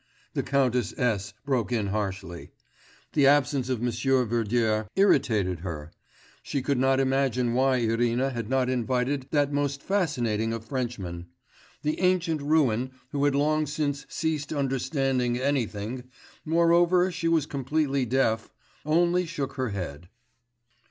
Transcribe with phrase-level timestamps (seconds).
[0.33, 1.35] the Countess S.
[1.45, 2.49] broke in harshly.
[3.13, 3.91] The absence of M.
[3.91, 5.91] Verdier irritated her;
[6.41, 11.27] she could not imagine why Irina had not invited that most fascinating of Frenchmen.
[11.83, 16.05] The ancient ruin, who had long since ceased understanding anything
[16.45, 18.49] moreover she was completely deaf
[18.83, 20.09] only shook her head.